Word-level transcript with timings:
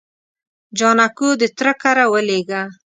جانکو 0.77 1.27
د 1.41 1.43
تره 1.57 1.73
کره 1.81 2.05
ولېږه. 2.13 2.61